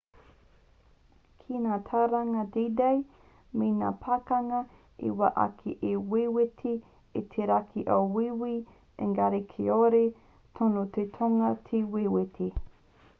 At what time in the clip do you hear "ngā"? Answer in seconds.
1.65-1.75, 3.81-3.91